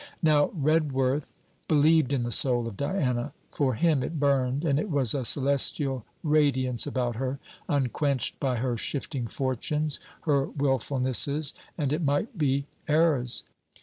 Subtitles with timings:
[0.23, 1.31] Now Redworth
[1.67, 3.33] believed in the soul of Diana.
[3.51, 7.37] For him it burned, and it was a celestial radiance about her,
[7.69, 13.43] unquenched by her shifting fortunes, her wilfulnesses and, it might be, errors.